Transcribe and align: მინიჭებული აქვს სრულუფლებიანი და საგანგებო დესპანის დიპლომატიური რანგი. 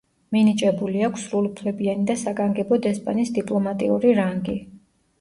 მინიჭებული 0.35 1.03
აქვს 1.07 1.25
სრულუფლებიანი 1.25 2.09
და 2.13 2.17
საგანგებო 2.23 2.83
დესპანის 2.89 3.33
დიპლომატიური 3.39 4.21
რანგი. 4.25 4.63